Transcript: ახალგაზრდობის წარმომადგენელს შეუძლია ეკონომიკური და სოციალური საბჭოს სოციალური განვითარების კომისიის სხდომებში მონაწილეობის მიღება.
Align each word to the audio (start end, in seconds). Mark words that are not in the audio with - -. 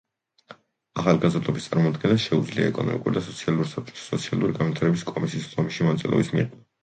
ახალგაზრდობის 1.01 1.67
წარმომადგენელს 1.67 2.25
შეუძლია 2.29 2.71
ეკონომიკური 2.71 3.15
და 3.19 3.23
სოციალური 3.27 3.69
საბჭოს 3.73 4.07
სოციალური 4.15 4.57
განვითარების 4.61 5.07
კომისიის 5.13 5.47
სხდომებში 5.51 5.89
მონაწილეობის 5.89 6.35
მიღება. 6.39 6.61